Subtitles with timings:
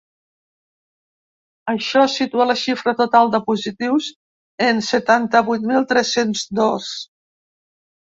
[1.73, 4.07] Això situa la xifra total de positius
[4.69, 6.89] en setanta-vuit mil tres-cents dos.